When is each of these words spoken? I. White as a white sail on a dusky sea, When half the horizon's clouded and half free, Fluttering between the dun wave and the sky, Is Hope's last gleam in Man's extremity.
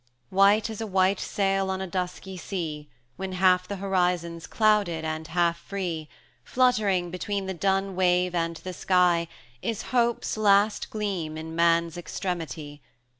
I. 0.01 0.33
White 0.35 0.71
as 0.71 0.81
a 0.81 0.87
white 0.87 1.19
sail 1.19 1.69
on 1.69 1.79
a 1.79 1.85
dusky 1.85 2.35
sea, 2.35 2.89
When 3.17 3.33
half 3.33 3.67
the 3.67 3.75
horizon's 3.75 4.47
clouded 4.47 5.05
and 5.05 5.27
half 5.27 5.59
free, 5.59 6.09
Fluttering 6.43 7.11
between 7.11 7.45
the 7.45 7.53
dun 7.53 7.95
wave 7.95 8.33
and 8.33 8.55
the 8.55 8.73
sky, 8.73 9.27
Is 9.61 9.83
Hope's 9.93 10.37
last 10.37 10.89
gleam 10.89 11.37
in 11.37 11.55
Man's 11.55 11.97
extremity. 11.99 12.81